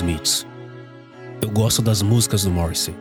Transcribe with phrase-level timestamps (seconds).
[0.00, 0.46] Smiths.
[1.42, 2.94] Eu gosto das músicas do Morrissey.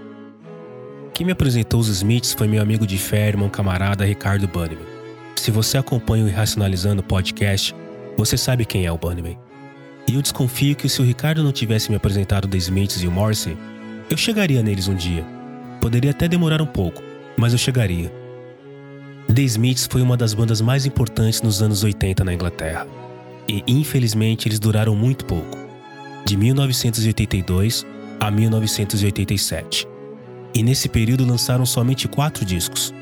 [1.14, 4.86] Quem me apresentou os Smiths foi meu amigo de fé, irmão camarada Ricardo Bannerman.
[5.38, 7.74] Se você acompanha o Irracionalizando podcast,
[8.18, 9.40] você sabe quem é o Bannerman.
[10.10, 13.12] E eu desconfio que se o Ricardo não tivesse me apresentado The Smiths e o
[13.12, 13.58] Morrissey,
[14.10, 15.26] eu chegaria neles um dia.
[15.80, 17.02] Poderia até demorar um pouco,
[17.38, 18.12] mas eu chegaria.
[19.34, 22.86] The Smiths foi uma das bandas mais importantes nos anos 80 na Inglaterra.
[23.48, 25.69] E infelizmente eles duraram muito pouco
[26.26, 27.86] de 1982
[28.20, 29.88] a 1987.
[30.54, 32.94] E nesse período lançaram somente quatro discos: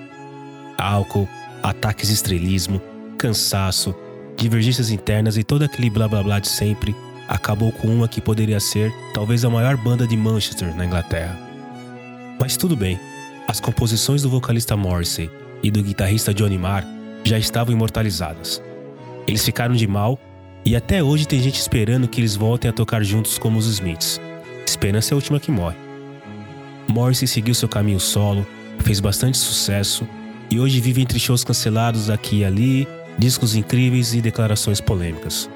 [0.77, 1.27] álcool,
[1.63, 2.81] ataques de estrelismo,
[3.17, 3.95] cansaço,
[4.35, 6.95] divergências internas e todo aquele blá blá blá de sempre.
[7.27, 11.37] Acabou com uma que poderia ser talvez a maior banda de Manchester na Inglaterra.
[12.39, 12.97] Mas tudo bem,
[13.47, 15.29] as composições do vocalista Morrissey
[15.61, 16.85] e do guitarrista Johnny Marr
[17.23, 18.61] já estavam imortalizadas.
[19.27, 20.17] Eles ficaram de mal
[20.67, 24.19] e até hoje tem gente esperando que eles voltem a tocar juntos como os Smiths.
[24.65, 25.77] Esperança é a última que morre.
[26.89, 28.45] Morrissey seguiu seu caminho solo,
[28.79, 30.05] fez bastante sucesso
[30.51, 32.85] e hoje vive entre shows cancelados aqui e ali,
[33.17, 35.49] discos incríveis e declarações polêmicas.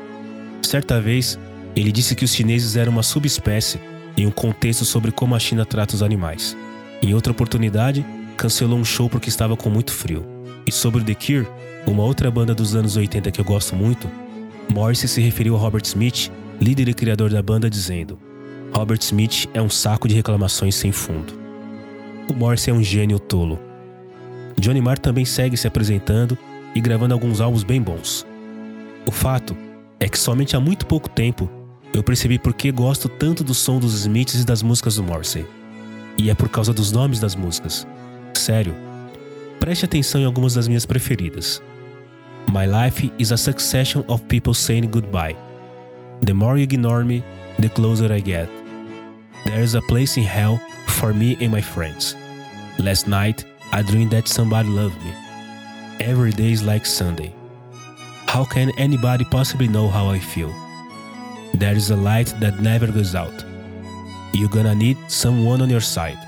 [0.62, 1.38] Certa vez,
[1.76, 3.82] ele disse que os chineses eram uma subespécie
[4.16, 6.56] em um contexto sobre como a China trata os animais.
[7.02, 8.06] Em outra oportunidade,
[8.38, 10.26] cancelou um show porque estava com muito frio.
[10.66, 11.48] E sobre The Cure,
[11.86, 14.10] uma outra banda dos anos 80 que eu gosto muito,
[14.72, 18.18] Morrissey se referiu a Robert Smith, líder e criador da banda, dizendo:
[18.74, 21.34] Robert Smith é um saco de reclamações sem fundo.
[22.30, 23.60] O Morrissey é um gênio tolo.
[24.58, 26.38] Johnny Marr também segue se apresentando
[26.74, 28.26] e gravando alguns álbuns bem bons.
[29.06, 29.58] O fato
[30.00, 31.50] é que somente há muito pouco tempo
[31.94, 35.46] eu percebi por que gosto tanto do som dos Smiths e das músicas do Morrissey.
[36.18, 37.86] E é por causa dos nomes das músicas.
[38.34, 38.74] Sério.
[39.60, 41.62] Preste atenção em algumas das minhas preferidas.
[42.50, 45.36] My life is a succession of people saying goodbye.
[46.22, 47.24] The more you ignore me,
[47.60, 48.50] the closer I get.
[49.46, 52.16] There is a place in hell for me and my friends.
[52.78, 55.14] Last night, I dreamed that somebody loved me.
[56.00, 57.34] Every day is like Sunday.
[58.28, 60.54] How can anybody possibly know how I feel?
[61.54, 63.46] There is a light that never goes out.
[64.34, 66.20] You're gonna need someone on your side.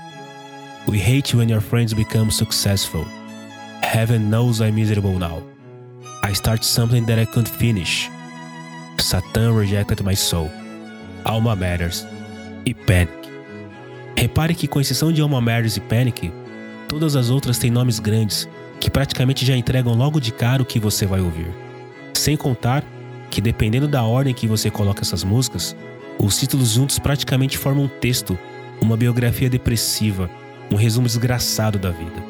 [0.86, 3.04] We hate you when your friends become successful.
[3.82, 5.42] Heaven knows I'm miserable now.
[6.26, 8.10] I start something that I couldn't finish.
[8.98, 10.50] Satan rejected my soul.
[11.22, 12.06] Alma Matters
[12.64, 13.12] e Panic.
[14.16, 16.32] Repare que, com exceção de Alma Matters e Panic,
[16.88, 18.48] todas as outras têm nomes grandes
[18.80, 21.52] que praticamente já entregam logo de cara o que você vai ouvir.
[22.14, 22.82] Sem contar
[23.30, 25.76] que, dependendo da ordem que você coloca essas músicas,
[26.18, 28.38] os títulos juntos praticamente formam um texto,
[28.80, 30.30] uma biografia depressiva,
[30.70, 32.24] um resumo desgraçado da vida.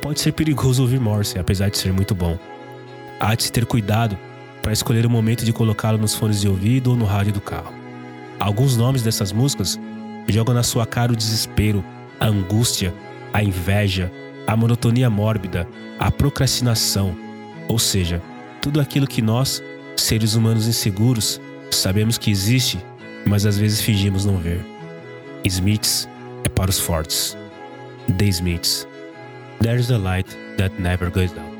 [0.00, 2.38] Pode ser perigoso ouvir Morse, apesar de ser muito bom
[3.20, 4.18] há de se ter cuidado
[4.62, 7.72] para escolher o momento de colocá-lo nos fones de ouvido ou no rádio do carro.
[8.38, 9.78] Alguns nomes dessas músicas
[10.26, 11.84] jogam na sua cara o desespero,
[12.18, 12.94] a angústia,
[13.32, 14.10] a inveja,
[14.46, 17.14] a monotonia mórbida, a procrastinação,
[17.68, 18.22] ou seja,
[18.60, 19.62] tudo aquilo que nós,
[19.96, 22.78] seres humanos inseguros, sabemos que existe,
[23.26, 24.64] mas às vezes fingimos não ver.
[25.44, 26.08] Smiths
[26.44, 27.36] é para os fortes.
[28.18, 28.86] The Smiths.
[29.60, 30.26] There's a light
[30.56, 31.59] that never goes down.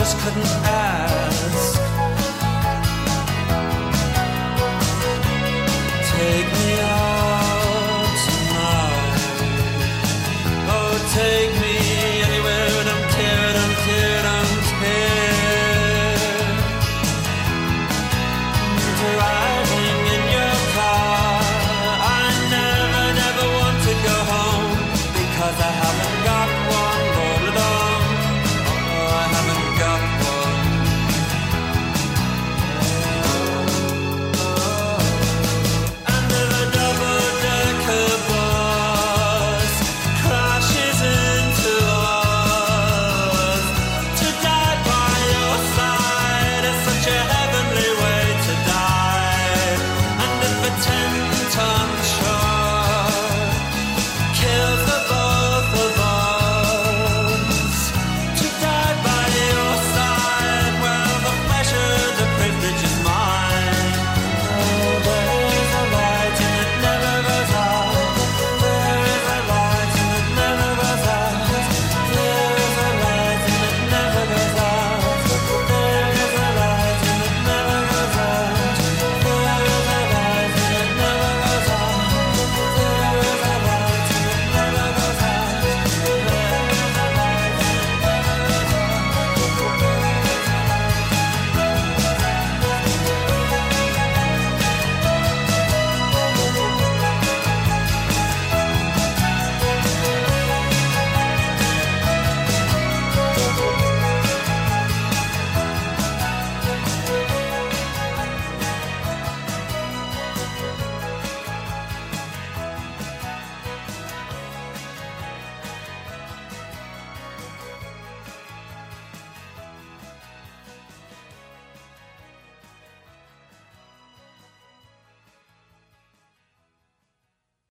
[0.00, 1.39] Just couldn't ask.